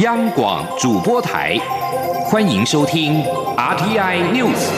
[0.00, 1.56] 央广主播台，
[2.26, 3.22] 欢迎收听
[3.56, 4.70] RTI News。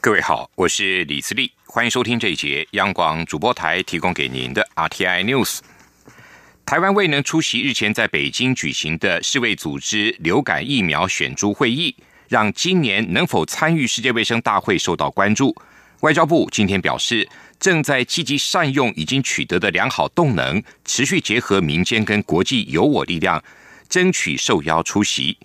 [0.00, 5.58] 各位好，我是李自立，欢迎收听这一节央广主播台提供给您的 RTI News。
[6.64, 11.94] 台湾未能出席日前在北京举行的世卫组织流感疫苗选株会议。
[12.30, 15.52] 让今年能否参与世界卫生大会受到关注。
[16.02, 23.42] 外交部今天表示，正在积极善用已经取得的良好动能，持续结合民间跟国际有我力量，
[23.88, 25.36] 争取受邀出席。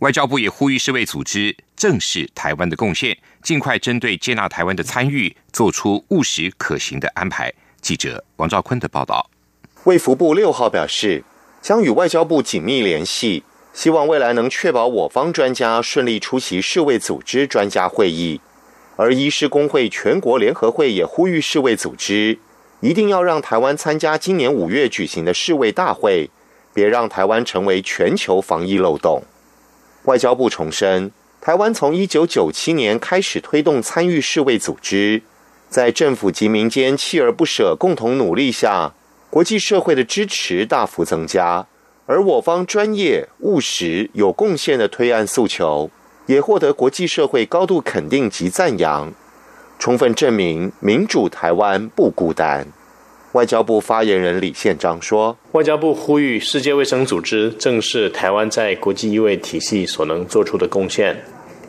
[0.00, 7.50] 外交部也呼吁世卫组织正视台湾的贡献，尽快针对接纳台湾的参与，做出务实可行的安排。
[7.80, 9.30] 记者王兆坤的报道。
[9.84, 11.24] 卫福部六号表示，
[11.62, 13.42] 将与外交部紧密联系。
[13.72, 18.40] 希望未来能确保我方专家顺利出席世卫组织专家会议，
[18.96, 22.38] 而医师工会全国联合会也呼吁世卫组织
[22.80, 26.30] 一定要让台湾参加今年五月举行的世卫大会，
[26.74, 29.22] 别让台湾成为全球防疫漏洞。
[30.04, 35.22] 外交部重申，台湾从一九九七年开始推动参与世卫组织，
[35.68, 38.94] 在政府及民间锲而不舍共同努力下，
[39.30, 41.66] 国际社会的支持大幅增加。
[42.10, 45.88] 而我方专业、务实、有贡献的推案诉求，
[46.26, 49.12] 也获得国际社会高度肯定及赞扬，
[49.78, 52.66] 充分证明民主台湾不孤单。
[53.34, 61.16] 外交部发言人李宪章说：“外交部呼吁世界卫生组织正视台湾在国际医卫体系所能做出的贡献，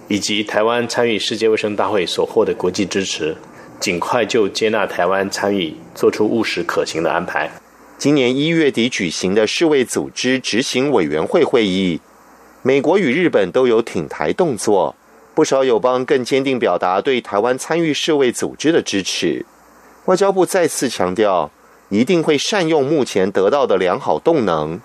[0.07, 3.37] 以及台湾参与世界卫生大会所获的国际支持，
[3.79, 7.47] 尽快就接纳台湾参与做出务实可行的安排。”
[8.01, 12.01] 今年一月底举行的世卫组织执行委员会会议，
[12.63, 14.95] 美国与日本都有挺台动作，
[15.35, 19.45] 不少友邦更坚定表达对台湾参与世卫组织的支持。
[20.05, 21.51] 外交部再次强调，
[21.89, 24.81] 一定会善用目前得到的良好动能，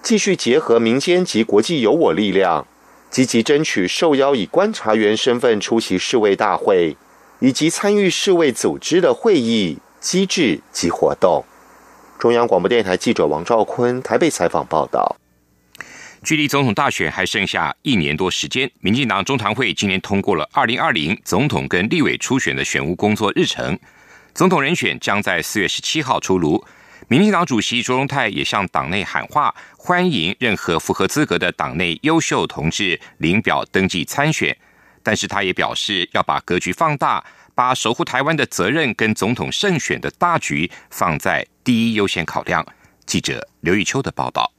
[0.00, 2.68] 继续结合民间及国际有我力量，
[3.10, 6.96] 积极争取受邀以观察员身份出席世卫大会，
[7.40, 11.44] 以及参与世卫组织的会议机制及活动。
[12.20, 15.16] 中央广播电台记者王兆坤台北采访报道：
[16.22, 23.78] 距离总统大选还剩下一年多时间，民进党中常会今年通过了二零二零总统跟立委初选的选务工作日程，
[24.34, 26.62] 总统人选将在四月十七号出炉。
[27.08, 34.54] 民进党主席卓荣泰也向党内喊话，欢迎任何符合资格的党内优秀同志领表登记参选，
[35.02, 37.24] 但是他也表示要把格局放大。
[37.52, 42.64] 把守护台湾的责任跟总统胜选的大局放在第一优先考量。
[43.04, 44.50] 记者刘玉秋的报道。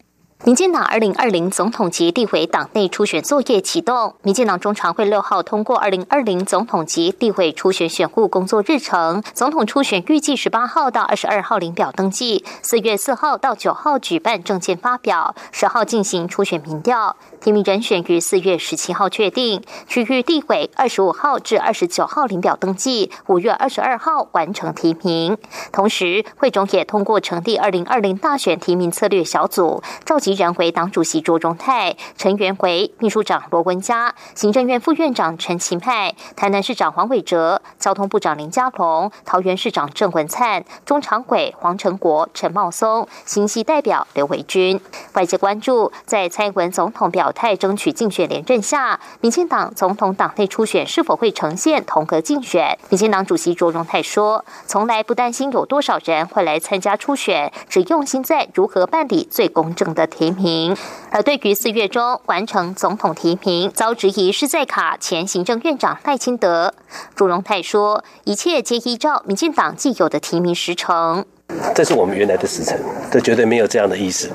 [0.43, 4.15] 民进党二零二零总统及地委党内初选作业启动。
[4.23, 9.21] 民进党中常会六号通过二零二零总统及地委初选选务工作日程。
[9.35, 17.15] 总统初选预计十八号到二十二号领表登记，四月四号到九号举办证件发表，十号进行初选民调。
[17.39, 25.37] 提名人选于四月十七号确定，区域地委二十五号至二十九号领表登记，五月二十二号完成提名。
[25.71, 44.79] 同时，会中也通过成立二零二零大选提名策略小组，召集人为党主席卓荣泰，成员为秘书长罗文嘉、行政院副院长陈其迈、台南市长黄伟哲、交通部长林佳龙、桃园市长郑文灿、中常委黄成国、陈茂松、新系代表刘维军。
[45.15, 47.31] 外界关注，在蔡英文总统表。
[47.33, 52.77] 态争取竞选连任下，民进党总统党内初选是否会呈现同格竞选？
[52.89, 60.77] 民进党主席卓荣泰说：“从来不担心有多少人会来参加初选，只用心在如何办理最公正的提名。”
[61.09, 66.73] 而对于四月中完成总统提名遭质疑是在卡前行政院长赖清德，
[67.15, 71.25] 朱荣泰说：“一切皆依照民进党既有的提名时程。”
[71.73, 72.77] 这是我们原来的时程，
[73.11, 74.29] 这绝对没有这样的意思。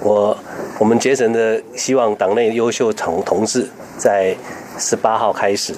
[0.00, 0.36] 我。
[0.78, 4.34] 我们竭诚的希望党内优秀同同志在
[4.78, 5.72] 十八号开始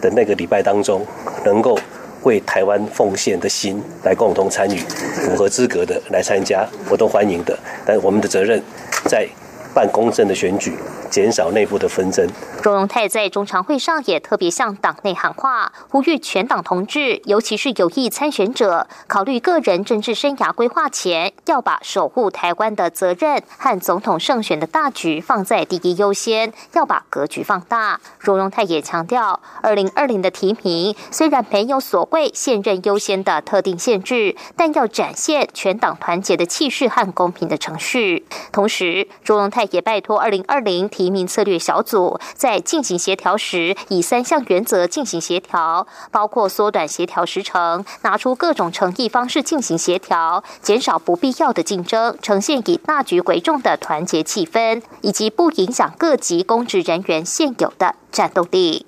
[0.00, 1.04] 的那个礼拜当中，
[1.44, 1.78] 能够
[2.22, 7.58] 为台湾奉献的心来共同参与，符合资格的来参加，我都欢迎的。
[7.84, 8.62] 但我们的责任
[9.04, 9.28] 在
[9.74, 10.74] 办公正的选举。
[11.10, 12.26] 减少内部的纷争。
[12.62, 28.00] 钟荣泰在中常会上也特别向党内喊话，呼吁全党同志，尤其是有意参选者，考虑个人政治生涯规划前，要把守护台湾的责任和总统胜选的大局放在第一优先，要把格局放大。
[28.18, 38.26] 钟荣泰也强调，二零二零的提名虽然没有所谓现任优先的特定限制，但要展现全党团结的气势和公平的程序。
[38.52, 40.88] 同时，钟荣泰也拜托二零二零。
[41.08, 58.84] 名策略小组在进行协调时，以三项原则进行协调，包括缩短协调时程、拿出各种诚意方式进行协调、减少不必要的竞争、呈现以大局为重的团结气氛，以及不影响各级公职人员现有的战斗力。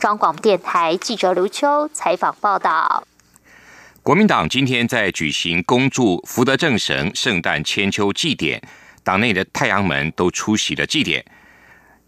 [0.00, 3.04] 中广电台记者刘秋采访报道。
[4.02, 8.60] 国民党今天在举行恭祝福德正神圣诞千秋祭典，
[9.02, 11.24] 党内的太阳门都出席了祭典。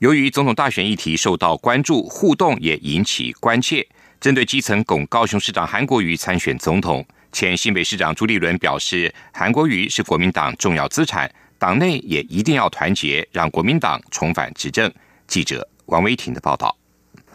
[0.00, 3.86] 由于总统大选议题受到关注，互动也引起关切。
[4.20, 7.02] 针对基层拱高雄市长韩国瑜参选总统，
[7.32, 14.92] 前新北市长朱立伦表示，韩国瑜是国民党重要资产，党内也一定要团结，让国民党重返执政。
[15.26, 16.76] 记者王维婷的报道。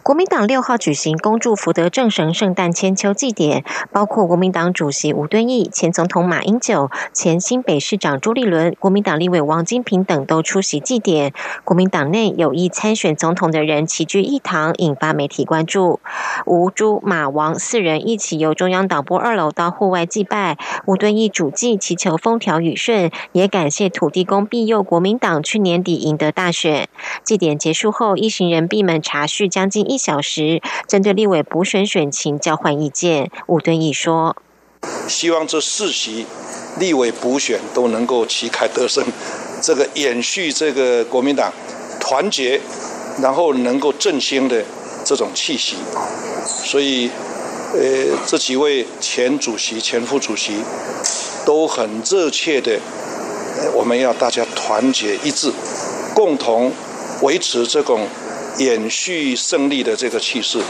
[0.02, 11.32] 国民党六号举行恭祝福德正神圣诞千秋祭典，包括国民党主席吴敦义、前总统马英九、前新北市长朱立伦、国民党立委王金平等都出席祭典。
[11.62, 16.00] 国民党内有意参选总统的人齐聚一堂，引发媒体关注。
[16.46, 20.58] 吴、朱、马、王四人一起由中央党部二楼到户外祭拜。
[20.84, 26.88] 吴敦义主祭祈求风调雨顺，也感谢土地公庇佑国民党去年底赢得大选。
[27.22, 29.91] 祭典结束后，一行人闭门茶叙将近。
[29.92, 33.30] 一小时，针对立委补选选情交换意见。
[33.46, 34.34] 吴敦义说
[35.06, 36.24] ：“希望这四席
[36.78, 39.04] 立委补选都能够旗开得胜，
[39.60, 41.52] 这个延续这个国民党
[42.00, 42.58] 团结，
[43.20, 44.64] 然后能够振兴的
[45.04, 45.76] 这种气息。
[46.46, 47.10] 所以，
[47.74, 50.62] 呃，这几位前主席、前副主席
[51.44, 52.80] 都很热切的，
[53.74, 55.52] 我们要大家团结一致，
[56.14, 56.72] 共同
[57.20, 58.08] 维持这种。”
[58.58, 60.60] 延续胜利的这个气势。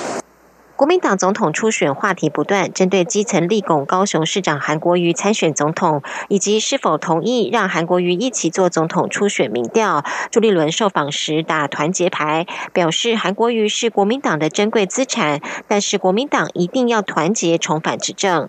[0.74, 18.48] 国民党总统初选话题不断，针对基层立拱高雄市长韩国瑜参选总统，以及是否同意让韩国瑜一起做总统初选民调，朱立伦受访时打团结牌，表示韩国瑜是国民党的珍贵资产，但是国民党一定要团结重返执政。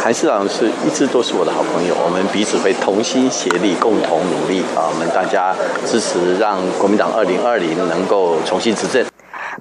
[0.00, 4.88] 韩市长是一直都是我的好朋友，我们彼此会同心协力，共同努力啊！
[4.88, 5.54] 我们大家
[5.84, 9.04] 支持，让国民党二零二零能够重新执政。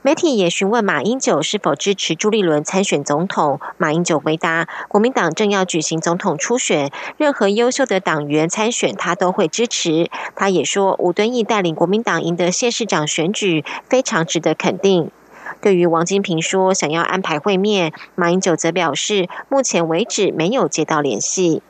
[0.04, 10.10] 媒体也询问马英九是否支持朱立伦参选总统，马英九回答：国民党正要举行总统初选，任何优秀的党员参选，他都会支持。
[10.36, 15.10] 他也说，吴敦义带领国民党赢得县市长选举，非常值得肯定。
[15.62, 21.62] 对于王金平说想要安排会面，马英九则表示，目前为止没有接到联系。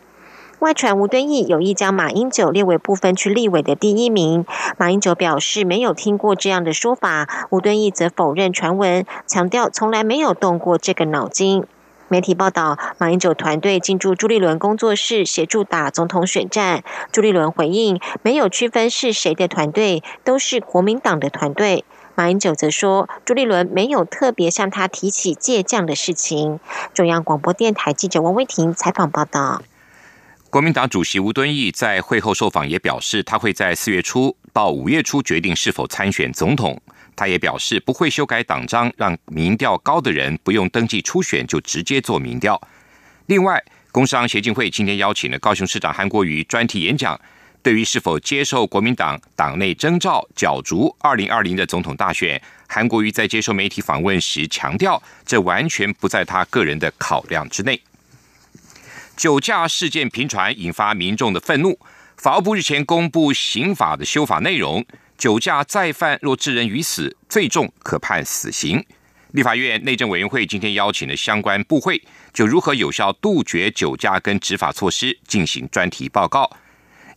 [0.60, 4.44] 外传吴敦义有意将马英九列为部分区立委的第一名，
[4.78, 11.64] 马英九表示没有听过这样的说法，吴敦义则否认传闻，强调从来没有动过这个脑筋。
[12.10, 21.84] 媒体报道，马英九团队进驻朱立伦工作室协助打总统选战，朱立伦回应没有区分是谁的团队，都是国民党的团队。
[22.18, 26.60] 马英九则说，朱立伦没有特别向他提起借将的事情。
[26.92, 29.62] 中央广播电台记者王威婷采访报道。
[30.50, 36.82] 国民党主席吴敦义在会后受访也表示，他会在四月初到五月初决定是否参选总统。
[37.16, 42.60] 他也表示不会修改党章，让民调高的人不用登记初选就直接做民调。
[43.28, 47.20] 另外，工商协进会今天邀请了高雄市长韩国瑜专题演讲。
[47.68, 57.82] 对于是否接受国民党党内征召角逐二零二零的总统大选，韩国瑜在接受媒体访问时强调，这完全不在他个人的考量之内。
[59.18, 61.78] 酒驾事件频传，引发民众的愤怒。
[62.16, 64.86] 法务部日前公布刑法的修法内容，
[65.18, 68.82] 酒驾再犯若致人于死，最重可判死刑。
[69.34, 76.50] 立法院内政委员会今天邀请了相关部会，就如何有效杜绝酒驾跟执法措施进行专题报告。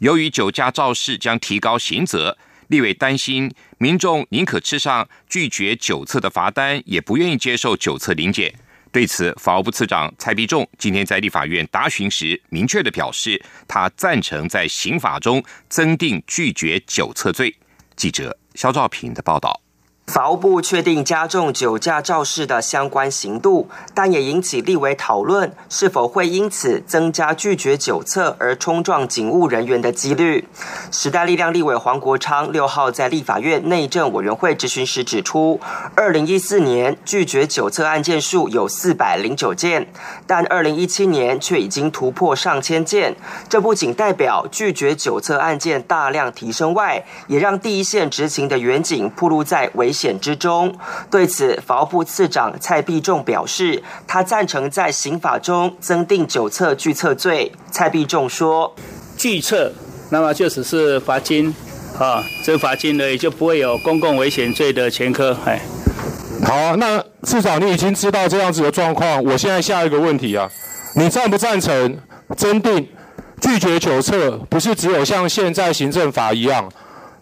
[0.00, 2.36] 由于酒驾肇事将提高刑责，
[2.68, 8.54] 立委担心民众宁可吃上拒绝酒测的罚单，也不愿意接受酒测临检。
[8.90, 17.54] 对此，法务部次长蔡必仲今天在立法院答询时，明确的表示，他赞成在刑法中增定拒绝酒测罪。
[17.94, 19.60] 记者肖兆平的报道。
[20.10, 30.48] 法务部确定加重酒驾肇事的相关刑度，但也引起立委讨论，是否会因此增加拒绝酒测而冲撞警务人员的几率。
[30.90, 35.60] 时代力量立委黄国昌六号在立法院内政委员会质询时指出，
[35.94, 39.86] 二零一四年拒绝酒测案件数有四百零九件，
[40.26, 43.14] 但二零一七年却已经突破上千件。
[43.48, 49.94] 这不仅代表拒绝酒测案件大量提升外，也让第一线执勤的员警暴露在危。
[50.00, 50.74] 险之中，
[51.10, 57.52] 对此，法务部次长蔡必仲表示，他赞成在刑法中增订酒测拒测罪。
[57.70, 58.74] 蔡必仲说
[59.18, 59.72] ：“拒测，
[60.10, 61.54] 那么就只是罚金
[61.98, 65.36] 啊，这罚金呢也就不会有公共危险罪的前科。
[65.44, 65.60] 哎，
[66.46, 69.22] 好，那至少你已经知道这样子的状况。
[69.22, 70.48] 我现在下一个问题啊，
[70.96, 71.98] 你赞不赞成
[72.36, 72.88] 增订
[73.40, 74.38] 拒绝酒测？
[74.48, 76.68] 不是只有像现在行政法一样，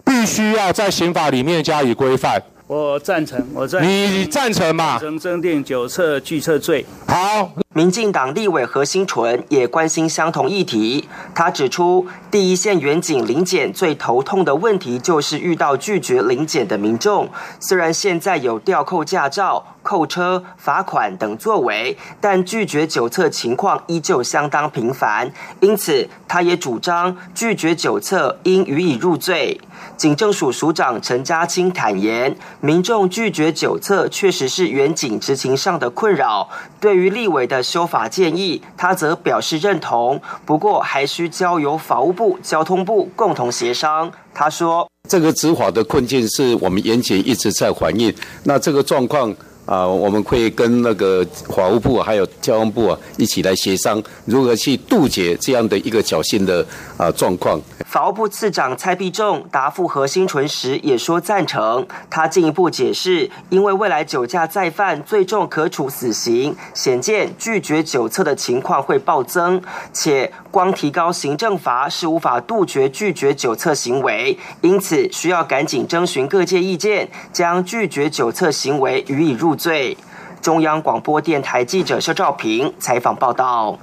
[0.04, 2.42] 必须要在刑法里面加以规范。
[2.68, 3.82] 我赞成，我赞。
[3.82, 4.98] 你赞成嘛？
[4.98, 6.84] 增增定酒测拒测罪。
[7.06, 7.50] 好。
[7.75, 11.08] 民进党立委何新纯也关心相同议题。
[11.32, 17.28] 他指出，第一线远警临检最头痛的问题就是遇到拒绝临检的民众。
[17.60, 25.33] 虽然现在有吊扣驾照、扣车、罚款等作为，但拒绝酒测情况依旧相当频繁。
[25.61, 29.59] 因此，他也主张拒绝酒测应予以入罪。
[29.97, 36.50] 警政署署长陈家清坦言，民众拒绝酒测确实是远警执勤上的困扰。
[36.78, 44.12] 对于立委的修法建议，他则表示认同，不过还需交由法务部、交通部共同协商。
[44.35, 48.14] 他说：“这个执法的困境是我们严检一直在反映，
[48.45, 49.35] 那这个状况。”
[49.68, 51.22] 啊，我们会跟那个
[51.54, 57.60] 法务部还有交通部啊一起来协商，如何去杜绝这样的一个侥幸的啊状况。
[57.88, 61.87] 法务部次长蔡必仲答复何新纯时也说赞成。
[62.11, 79.57] 他进一步解释，因为未来酒驾再犯，最重可处死刑，显见拒绝酒测的情况会暴增，且光提高行政罚是无法杜绝拒绝酒测行为，因此需要赶紧征询各界意见，将拒绝酒测行为予以入。
[79.57, 79.97] 罪。
[80.42, 83.78] 中央广播电台记者肖兆平采访报道。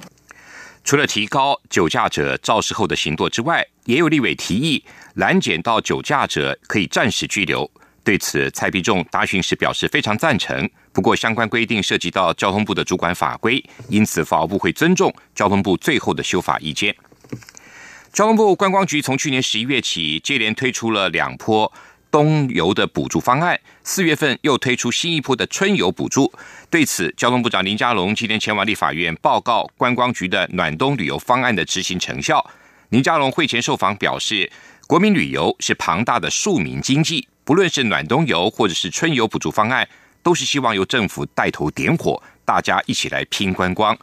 [0.84, 7.68] 除了提高酒驾者肇事后的刑度之外，也有立委提议拦检到酒驾者可以暂时拘留。
[8.04, 10.68] 对此，蔡必仲答询时表示非常赞成。
[10.92, 16.94] 不过，相关规定涉及到交通部的主管法规，因此法务部会尊重交通部最后的修法意见。
[18.12, 21.72] 交通部观光局从去年十一月起，接连推出了两波。
[22.08, 26.32] 冬游的补助方案，四月份又推出新一波的春游补助。
[26.70, 32.48] 对此，交通部长林佳龙今天前往立法院报告观光局的暖冬旅游方案的执行成效。
[32.90, 34.50] 林佳龙会前受访表示，
[34.86, 39.88] 国民旅游是庞大的庶民经济，不论是暖冬游或者是春游补助方案，
[40.22, 43.96] 都是希望由政府带头点火，大家一起来拼观光。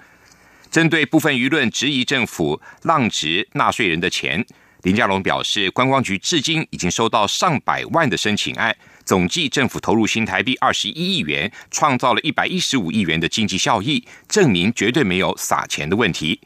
[0.69, 4.45] 针对部分舆论质疑政府浪值纳税人的钱。
[4.81, 8.75] 林佳龙表示，观光局至今已经收到上百万的申请案，
[9.05, 16.41] 总计政府投入新台币二十一亿元，创造了一百一十五亿元的经济效益，证明绝对没有撒钱的问题。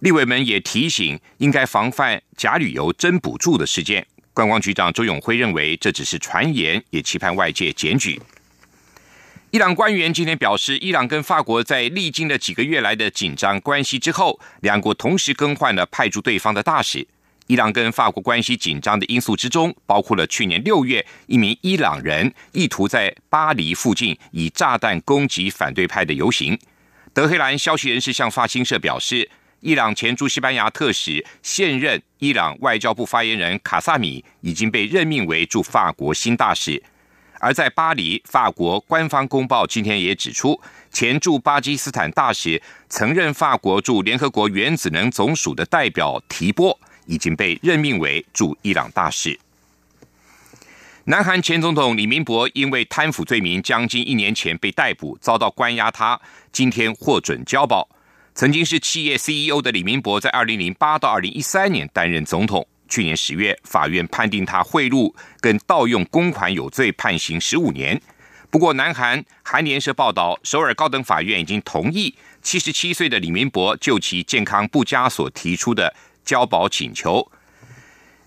[0.00, 4.06] 立委们也提醒，应该防范假旅游真补助的事件。
[4.32, 8.20] 观光局长周永辉认为，这只是传言，也期盼外界检举。
[9.50, 17.06] 伊朗官员今天表示，伊朗跟法国在历经了几个月来的紧张关系之后，两国同时更换了派驻对方的大使。
[17.48, 26.56] 伊朗跟法国关系紧张的因素之中，包括了去年六月一名伊朗人意图在巴黎附近以炸弹攻击反对派的游行。
[27.12, 29.28] 德黑兰消息人士向法新社表示，
[29.60, 36.82] 伊朗前驻西班牙特使、现任伊朗外交部发言人卡萨米已经被任命为驻法国新大使。
[37.38, 40.58] 而在巴黎，法国官方公报今天也指出，
[40.90, 49.38] 前驻巴基斯坦大使、曾任法国驻联合国原子能总署的代表提波已经被任命为驻伊朗大使。
[51.04, 55.90] 南韩前总统李明博因为贪腐罪名，将近一年前被逮捕，遭到关押。
[55.90, 56.18] 他
[56.50, 57.86] 今天获准交保。
[58.34, 62.66] 曾经是企业 CEO 的李明博，在二零零八到二零一三年担任总统。
[62.88, 68.00] 去年十月，法院判定他贿赂跟盗用公款有罪，判刑十五年。
[68.50, 75.94] 不过，南韩韩联社报道，首尔高等法院已经同意七十七岁的李明博就其健康不佳所提出的
[76.24, 77.30] 交保请求。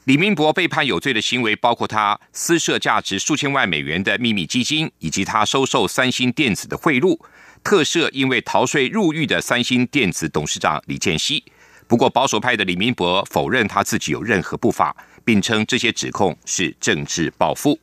[0.06, 7.20] 李明博被判有罪的行为包括他私设价值数千万美元的秘密基金，以及他收受三星电子的贿赂，
[7.64, 11.44] 特赦因为逃税入狱的三星电子董事长李健熙。
[11.88, 17.80] 不过，保守派的李明博否认他自己有任何不法，并称这些指控是政治报复。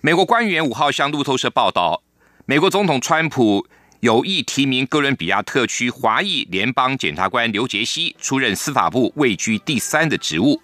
[0.00, 2.02] 美国官员五号向路透社报道，
[2.46, 3.66] 美国总统川普
[4.00, 10.60] 有意提名哥伦比亚特区华裔联邦检察官刘杰西出任司法部位居第三的职务。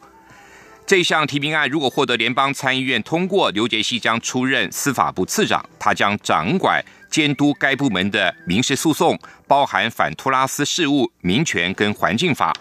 [0.87, 6.83] 这项提名案如果获得联邦参议院通过，刘杰西将出任司法部次长，他将掌管。
[7.13, 9.17] 监督该部门的民事诉讼，
[9.47, 12.53] 包含反托拉斯事务、民权跟环境法。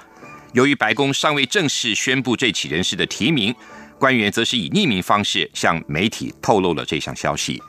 [0.52, 3.56] 由于白宫尚未正式宣布这起人士的提名，
[3.98, 7.64] 官员则是以匿名方式向媒体透露了这项消息。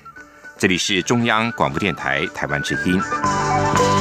[0.59, 3.92] 这里是中央广播电台台湾之音。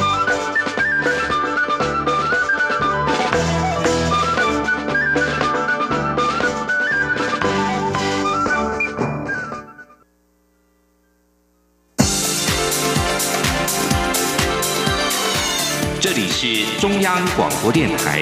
[16.44, 18.20] 是中央广播电台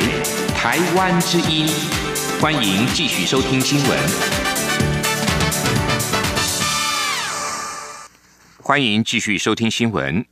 [0.54, 1.66] 台湾之音，
[2.42, 3.98] 欢迎继续收听新闻。
[8.58, 10.26] 欢迎继续收听新闻。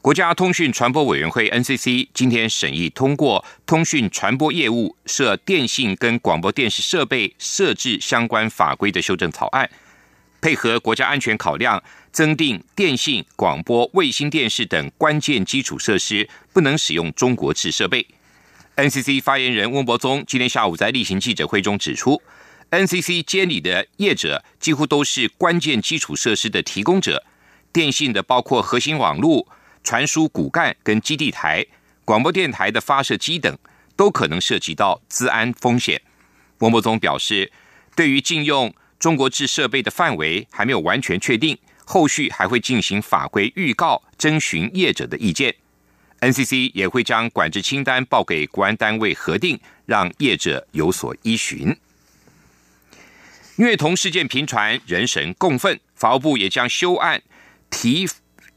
[0.00, 9.68] 国家通讯传播委员会 NCC 今天审议通过通讯传播业务设电信跟广播电视设备设置相关法规的修正草案，
[10.44, 11.82] 配合国家安全考量。
[12.12, 18.06] 增订电信、广播、卫星电视等关键基础设施不能使用中国制设备。
[18.76, 22.22] NCC 发言人温博宗今天下午在例行记者会中指出
[22.70, 27.24] ，NCC 监理的业者几乎都是关键基础设施的提供者，
[27.72, 29.48] 电信的包括核心网络、
[29.82, 31.66] 传输骨干跟基地台、
[32.04, 33.58] 广播电台的发射机等，
[33.96, 36.00] 都可能涉及到资安风险。
[36.58, 37.50] 温博宗表示，
[37.96, 41.58] 对于禁用中国制设备的范围还没有完全确定。
[41.86, 45.54] 后续还会进行法规预告，征询业者的意见。
[46.20, 51.76] NCC 也会将管制清单报给国安单位核定，让业者有所依循。
[53.56, 57.22] 虐童事件频传，人神共愤，法务部也将修案
[57.68, 58.08] 提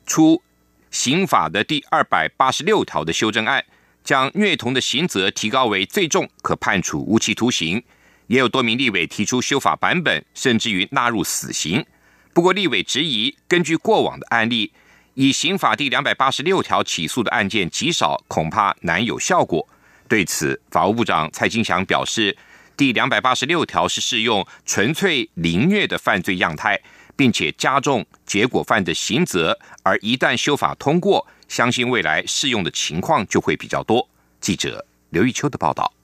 [0.05, 0.41] 出
[0.89, 3.65] 刑法的第二百八十六条的修正案，
[4.05, 7.83] 将虐童的刑责提高为最重，可判处无期徒刑。
[8.27, 11.85] 也有多名立委提出修法版本，甚至于纳入死刑。
[12.33, 14.71] 不过，立委质疑，根据过往的案例，
[15.15, 19.67] 以刑法第两百八十六条起诉的案件极少，恐怕难有效果。
[20.07, 22.37] 对此，法务部长蔡金祥表示，
[22.77, 26.79] 第两百八十六条是适用纯粹凌虐的犯罪样态，
[27.15, 34.07] 并且加重结果犯的刑责，而一旦修法通过，相信未来适用的情况就会比较多。
[34.39, 35.96] 记者刘玉秋的报道。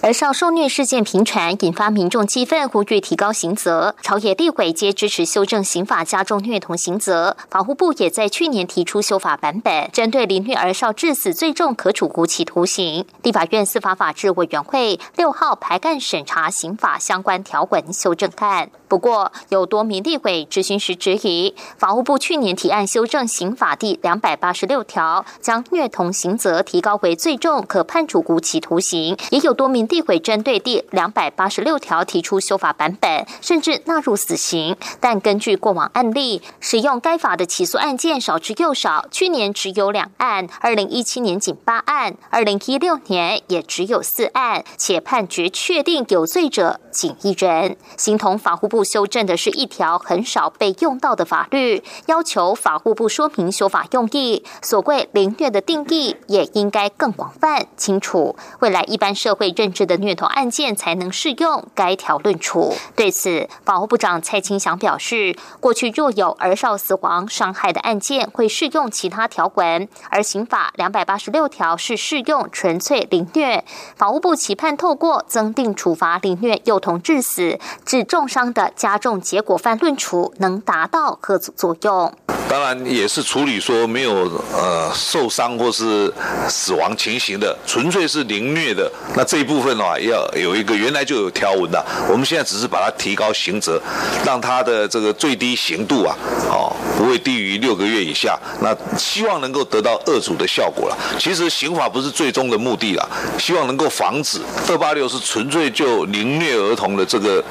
[0.00, 3.96] 而少受虐事件频传，引发民众激愤，呼吁提高刑责。
[4.00, 7.36] 朝野立委皆支持修正刑法，加重虐童刑责。
[7.50, 13.04] 法务部也在去年提出修法版本，针对凌虐儿少致死最重可处无期徒刑。
[13.22, 18.70] 立法院司法法制委员会六号排干审查刑法相关条文修正案。
[18.88, 29.14] 不过，有多名立委质询时质疑，法务部去年提案修正刑法第两百八十六条，将虐童刑责提高为最重，可判处无期徒刑。
[29.30, 34.74] 也有多名地委针对第两百八十六条提出修法版本，甚至纳入死刑。
[34.98, 47.76] 但根据过往案例，使用该法的起诉案件少之又少，去年只有两案，二零一七年仅八案，二零一六年也只有四案，且判决确定有罪者仅一人。
[47.98, 48.77] 形同法务部。
[48.78, 54.44] 不修正的是一条很少被用到的法律，要求法务部说明修法用意。
[54.62, 62.72] 所谓凌虐的定义也应该更广泛清楚，未来一般社会认知的虐童案件才能适用该条论处。
[62.94, 73.64] 对此，法务部长蔡清祥表示，过去若有儿少死亡、伤害的案件，会适用其他条文，而刑法两百八十六条是适用纯粹凌虐。
[73.96, 78.67] 法务部期盼透过增订处罚凌虐幼童致死、致重伤的。
[78.76, 82.14] 加重结果犯论处能达到各组作用？
[82.48, 84.10] 当然也是处理说没有
[84.54, 86.10] 呃受伤或是
[86.48, 88.90] 死亡情形的，纯粹是凌虐的。
[89.14, 93.78] 那这一部分的话，要有一个原来就有条文的，我们现在只是把它提高刑责，
[94.24, 96.16] 让它的这个最低刑度啊，
[96.48, 98.38] 哦不会低于六个月以下。
[98.62, 100.96] 那希望能够得到恶主的效果了。
[101.18, 103.06] 其实刑法不是最终的目的了，
[103.38, 107.44] 希望能够防止二八六是纯粹就凌虐儿童的这个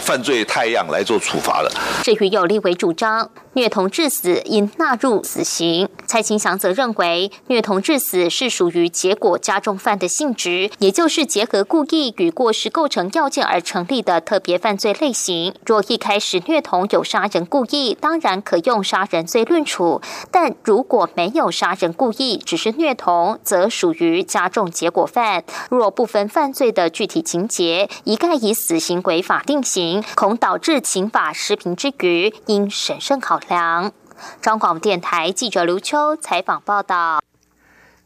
[0.00, 1.70] 犯罪太阳来做处罚了。
[2.02, 4.42] 至于有利为主张虐童致死。
[4.44, 5.88] 应纳入死刑。
[6.06, 15.54] 蔡清祥则认为，虐童致死是属于结果加重犯的性质，也就是结合故意与过失构成要件而成立的特别犯罪类型。
[15.64, 25.44] 若一开始虐童有杀人故意，当然可用杀人罪论处；但如果没有杀人故意，只是虐童，则属于加重结果犯。
[25.70, 33.92] 若部分犯罪的具体情节一概以死刑为法定刑，恐导致刑法失平之余，应审慎考梁。
[34.40, 37.20] 中广电台记者刘秋采访报道。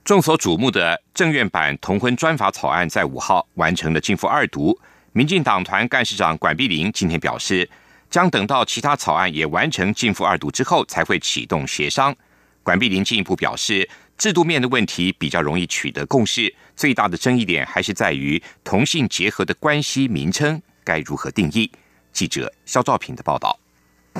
[0.04, 4.78] 众所瞩目的政院版同婚专法草案在五号完成了进复二读。
[5.12, 7.68] 民进党团干事长管碧玲今天表示，
[8.08, 12.14] 将等到其他草案也完成进复二读之后，才会启动协商。
[12.62, 21.70] 管碧玲进一步表示，制度面的问题比较容易取得共识，最大的争议点还是在于同性结合的关系名称该如何定义。
[22.12, 23.58] 记者肖兆平的报道。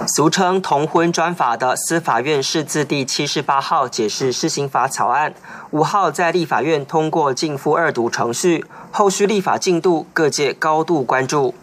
[0.05, 5.33] 俗称同婚专法的司法院释字第七十八号解释施行法草案，
[5.71, 11.55] 五号在立法院通过进赴二读程序，后续立法进度各界高度关注。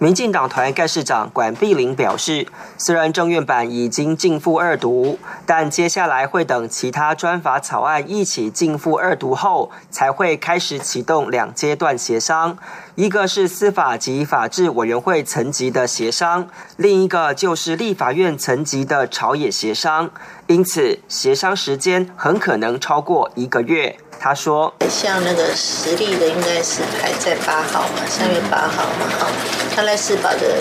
[0.00, 12.56] 民进党团干事长管碧玲表示，虽然政院版已经进赴二读，但接下来会等其他专法草案一起进赴二读后，才会开始启动两阶段协商。
[12.94, 20.08] 一个是司法及法制委员会层级的协商，另一个就是立法院层级的朝野协商。
[20.46, 23.98] 因此，协商时间很可能超过一个月。
[24.20, 29.26] 他说：“像那个实力的，应该是排在八号嘛，三月八号嘛，哈。
[29.74, 30.56] 看来司法的，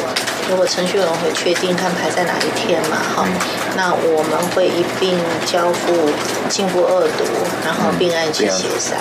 [0.48, 3.26] 如果程序委员会确定看排在哪一天嘛，哈，
[3.76, 6.12] 那我们会一并交付
[6.48, 7.26] 进步二读，
[7.66, 8.96] 然后并案去协商。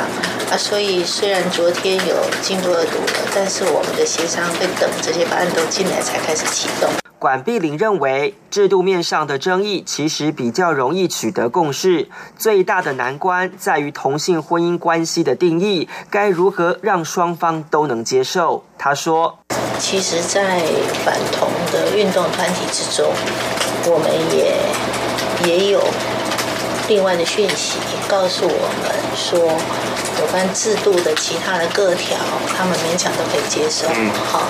[0.50, 6.90] 啊，所以虽然昨天有进步二读了，但是我们的协商会等这些法案都进来才开始启动。”
[7.26, 12.08] 管碧玲认为，制度面上的争议其实比较容易取得共识，
[12.38, 18.62] 最大的难关在于同性婚姻关系的定义，该如何让双方都能接受？
[18.78, 19.40] 他说
[19.80, 20.60] ：“其实，在
[21.04, 23.12] 反同的运动团体之中，
[23.86, 25.82] 我们也也有
[26.86, 29.40] 另外的讯息告诉我们说，
[30.20, 32.16] 有关制度的其他的各条，
[32.56, 33.88] 他们勉强都可以接受。
[34.30, 34.42] 好，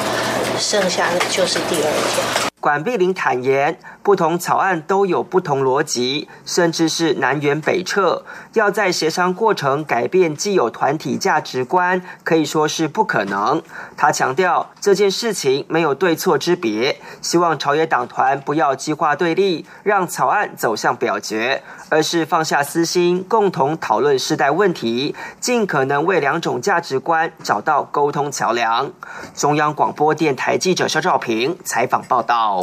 [0.58, 8.24] 剩下的就是第二条。”管碧玲坦言，不同草案都有不同逻辑，甚至是南辕北辙。
[8.54, 13.62] 要在协商过程改变既有团体价值观，可以说是不可能。
[13.96, 28.90] 他强调，这件事情没有对错之别，希望朝野党团不要激化对立，让草案走向表决，而是放下私心，共同讨论世代问题，尽可能为两种价值观找到沟通桥梁。
[29.36, 32.55] 中央广播电台记者肖照平采访报道。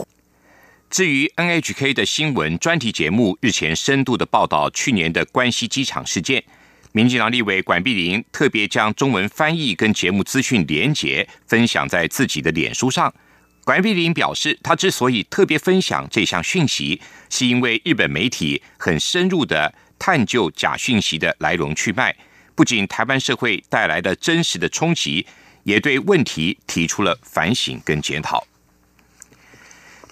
[0.94, 6.44] 至于 NHK 的新闻专题节目日前深度的报道去年的关西机场事件，
[6.92, 13.12] 民进党立委管碧玲特别将中文翻译跟节目资讯连结分享在自己的脸书上。
[13.64, 17.02] 管碧玲表示，他之所以特别分享这项讯息，
[17.32, 22.16] 是因为日本媒体很深入的探究假讯息的来龙去脉，
[22.54, 25.26] 不仅台湾社会带来的真实的冲击，
[25.64, 28.46] 也对问题提出了反省跟检讨。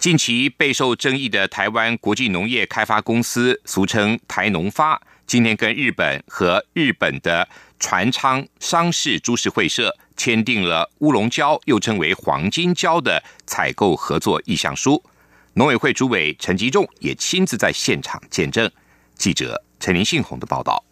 [0.01, 7.47] 近期备受争议的台湾国际农业开发公司，俗称台农发，今天跟日本和日本的
[7.79, 15.03] 船昌商事株式会社签订了乌龙胶，又称为黄金胶的采购合作意向书。
[15.53, 18.71] 农委会主委陈吉仲也亲自在现场见证。
[19.13, 20.83] 记者陈林信宏的报道。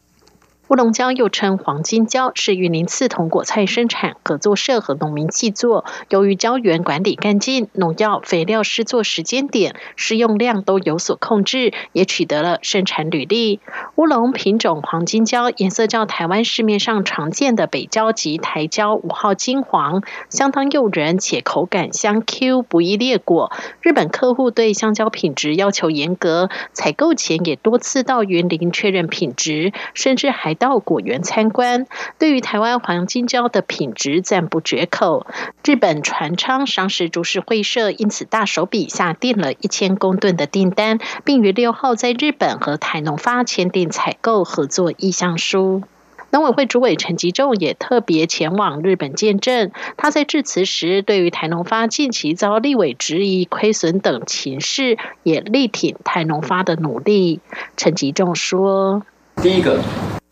[0.70, 5.84] 乌龙胶又称黄金胶，是玉林刺桐果菜生产合作社和农民契作。
[6.10, 13.60] 由于胶原管理干净，农药、肥料施作时间点、施用量都有所控制，也取得了生产履历。
[13.96, 23.52] 乌龙品种黄金胶颜色较台湾市面上常见的北胶及台胶五号金黄，相当诱人，且口感香 Q，不易裂果。
[23.82, 30.59] 日本客户对香蕉品质要求严格，采购前也多次到云林确认品质，甚至还。
[30.60, 31.88] 到果园参观，
[32.20, 35.26] 对于台湾黄金胶的品质赞不绝口。
[35.64, 45.84] 日本船昌商事株式会社因此大手笔下订了一千公吨的订单，并于六号在日本和台农发签订采购合作意向书。
[46.32, 49.72] 农委会主委陈吉仲也特别前往日本见证。
[49.98, 57.40] 他在致辞时，对于台农发近期遭立委质疑亏损等情势，也力挺台农发的努力。
[57.78, 59.04] 陈吉仲说
[59.42, 59.80] ：“第一个。”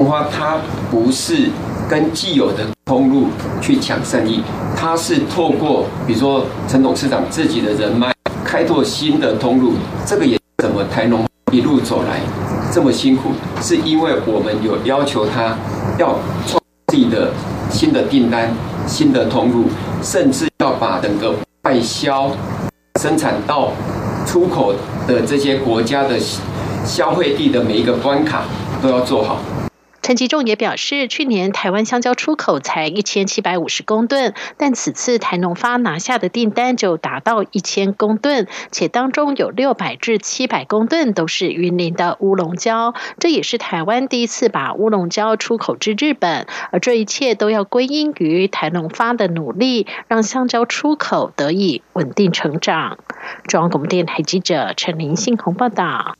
[0.05, 0.57] 花它
[0.91, 1.49] 不是
[1.89, 3.27] 跟既有的通路
[3.61, 4.43] 去抢生意，
[4.75, 9.73] 它是透过比如说陈董事长自己的人脉开拓新的通路。
[10.05, 12.19] 这个也怎么台农一路走来
[12.71, 13.31] 这么辛苦，
[13.61, 15.55] 是因为我们有要求他
[15.97, 17.31] 要创自己的
[17.71, 18.53] 新的订单、
[18.85, 19.65] 新的通路，
[20.03, 21.33] 甚至要把整个
[21.63, 22.31] 外销、
[23.01, 23.71] 生产到
[24.25, 24.73] 出口
[25.07, 26.19] 的这些国家的
[26.85, 28.43] 消费地的每一个关卡
[28.81, 29.39] 都要做好。
[30.07, 52.97] 陈吉仲也表示，去年台湾香蕉出口才一千七百五十公吨，但此次台农发拿下的订单就达到一千公吨，且当中有六百至七百公吨都是云林的乌龙胶，这也是台湾第一次把乌龙胶出口至日本，而这一切都要归因于台农发的努力，让香蕉出口得以稳定成长。
[53.45, 56.15] 中央广播电台记者陈林信宏报道。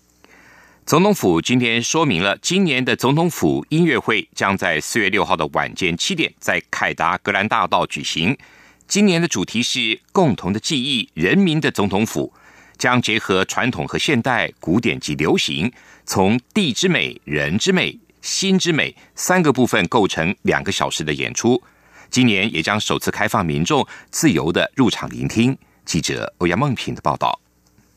[0.88, 8.38] 总统府今天说明了，今年的总统府音乐会将在四月六号的晚间七点在凯达格兰大道举行。
[8.88, 12.32] 今年的主题是“共同的记忆，人民的总统府”，
[12.80, 15.70] 将结合传统和现代、古典及流行，
[16.06, 21.62] 从地之美、人之美、心之美三个部分构成两个小时的演出。
[22.10, 25.58] 今年也将首次开放民众自由的入场聆听。
[25.84, 27.38] 记者欧阳梦平的报道。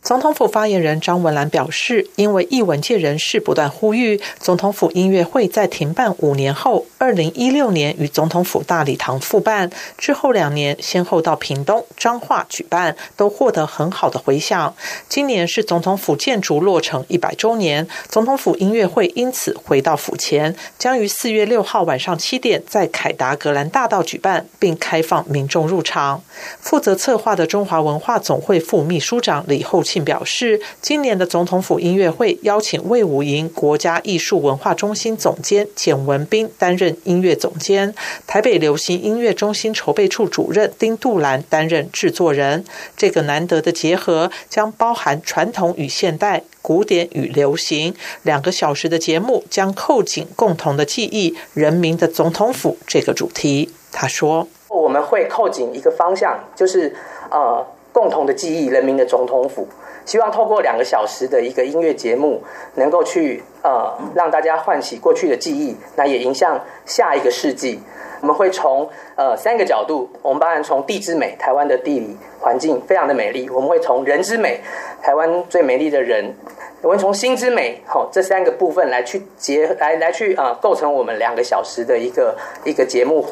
[0.03, 14.75] 总统府发言人张文兰表示，因为艺文界人士不断呼吁，总统府音乐会在停办五年后，二零一六年与总统府大礼堂复办，之后两年先后到屏东、彰化举办，都获得很好的回响。
[15.07, 26.23] 今年是总统府建筑落成一百周年，总统府音乐会因此回到府前，将于四月六号晚上七点在凯达格兰大道举办，并开放民众入场。
[26.59, 29.85] 负责策划的中华文化总会副秘书长李厚。
[29.91, 37.93] 庆表示，今年的总统府音乐会邀请魏武营国家艺术文化中心总监简文斌担任音乐总监，
[38.25, 42.65] 台北流行音乐中心筹备处主任丁杜兰担任制作人。
[42.97, 53.71] 这个难得的结合将包含传统与现代、古典与流行两个小时的节目，将扣紧共同的记忆——人民的总统府这个主题。
[53.91, 56.95] 他说：“我们会扣紧一个方向，就是
[57.29, 59.67] 呃，共同的记忆——人民的总统府。”
[60.05, 62.43] 希望透过两个小时的一个音乐节目，
[62.75, 67.81] 能够去呃让大家唤起过去的记忆，那也迎向下一个世纪。
[68.23, 68.87] 我们会从
[69.17, 74.61] 呃三个角度，我们当然从地之美，台湾的地理环境非常的美丽；我们会从人之美，
[75.03, 76.35] 台湾最美丽的人；
[76.83, 83.25] 我们从心之美，好这三个部分来去结来来去啊构成我们两个小时的一个一个节目。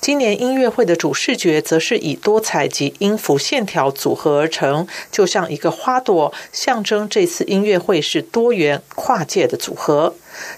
[0.00, 10.14] 今年音乐会的主视觉则是以多彩及音符线条组合而成，就像一个花朵，象征这次音乐会是多元跨界的组合。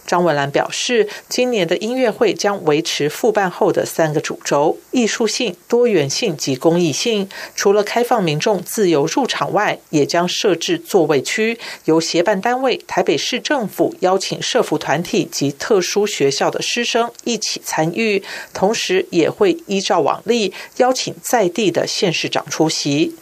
[0.07, 7.29] 张文兰表示，今年的音乐会将维持复办后的三个主轴：艺术性、多元性及公益性。
[7.55, 23.15] 除了开放民众自由入场外，也将设置座位区，由协办单位台北市政府邀请社服团体及特殊学校的师生一起参与，同时也会依照往例邀请在地的县市长出席。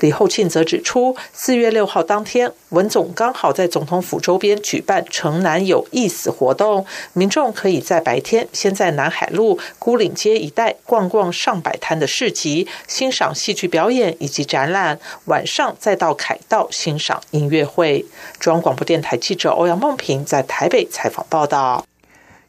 [0.00, 18.04] 李厚庆则指出，四月六号当天，文总刚好在总统府周边举办“城南有意思”活动，民众可以在白天先在南海路、孤岭街一带逛逛上百摊的市集，欣赏戏剧表演以及展览；晚上再到凯道欣赏音乐会。
[18.38, 21.86] 中央广播电台记者欧阳梦平在台北采访报道。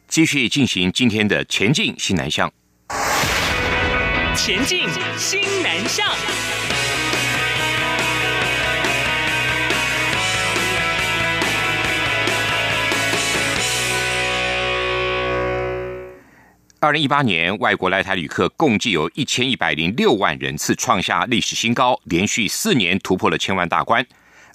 [0.08, 2.50] 继续进行今天的前进新南向，
[4.34, 6.06] 前进新南向。
[16.80, 24.06] 二零一八年，外国来台旅客共计有一千一百零六万人次，创下历史新高，连续四年突破了千万大关。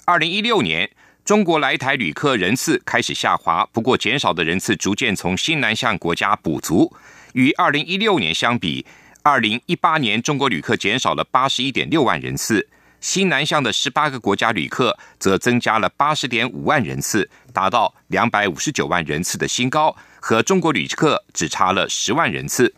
[0.06, 0.90] 二零一六年，
[1.22, 6.90] 中国来台旅客人次开始下滑，不过减少的人次逐渐从新南向国家补足。
[7.34, 8.86] 与二零一六年相比，
[9.22, 12.66] 二零一八年中国旅客减少了八十一点六万人次，
[13.02, 19.94] 新南向的十八个国家旅客则增加了八十点五万人次，达到两百五十九万人次的新高。
[20.26, 22.74] 和中国旅客只差了十万人次。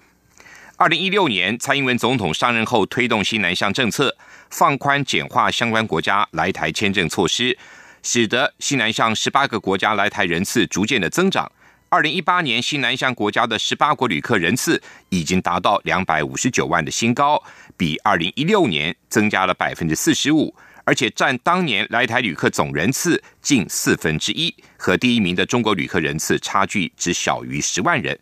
[0.77, 4.17] 二零一六年，蔡英文总统上任后推动新南向政策，
[4.51, 7.57] 放宽简化相关国家来台签证措施，
[8.03, 11.49] 使得新南向十八个国家来台人次逐渐的增长。
[11.89, 17.41] 二零一八年，新南向国家的十八国旅客人次已经达到两百五十九万的新高，
[17.77, 20.53] 比二零一六年增加了百分之四十五。
[20.87, 28.17] 而且占当年来台旅客总人次近四分之一，和第一名的中国旅客人次差距只小于十万人。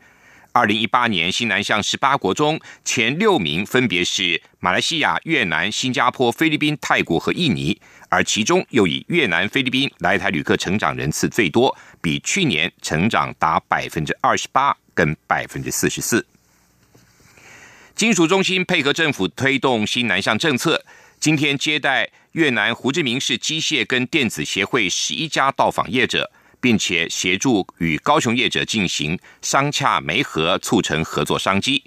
[0.53, 16.25] 二零一八年新南向十八国中前六名分别是马来西亚、越南、新加坡、菲律宾、泰国和印尼，而其中又以越南、菲律宾来台旅客成长人次最多，比去年成长达百分之二十八跟百分之四十四。
[17.95, 20.83] 金属中心配合政府推动新南向政策。
[21.25, 31.83] 今天接待越南胡志明市机械跟电子协会十一家到访业者，并且协助与高雄业者进行商洽媒合，促成合作商机。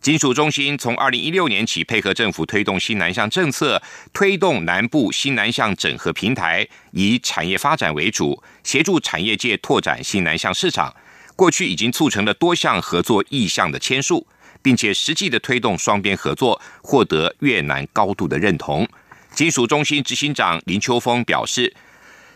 [0.00, 3.82] 金属中心从二零一六年起配合政府推动新南向政策，
[4.14, 10.96] 推动南部新南向整合平台，以产业发展为主，协助产业界拓展新南向市场。
[11.36, 14.26] 过去已经促成了多项合作意向的签署。
[14.62, 18.88] 并且实际的推动双边合作，获得越南高度的认同。
[19.34, 21.74] 金属中心执行长林秋峰表示，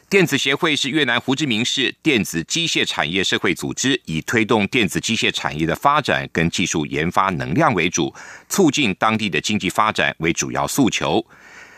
[0.09, 8.15] 电子协会是越南胡志明市电子机械产业社会组织，以推动电子机械产业的发展跟技术研发能量为主，
[8.49, 11.25] 促进当地的经济发展为主要诉求。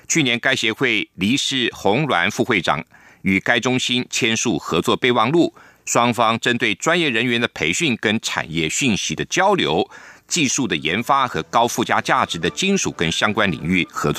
[0.07, 2.85] 去年，该协会黎氏红鸾副会长
[3.23, 5.53] 与该中心签署合作备忘录，
[5.85, 9.91] 双方针对专业人员的培训跟产业讯息的交流。
[10.29, 14.17] 技术的研发和高附加价值的金属跟相关领域合作。